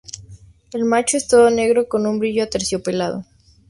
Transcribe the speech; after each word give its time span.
El 0.73 0.83
macho 0.83 1.15
es 1.15 1.27
todo 1.27 1.51
negro 1.51 1.87
con 1.87 2.07
un 2.07 2.17
brillo 2.17 2.43
aterciopelado. 2.43 3.23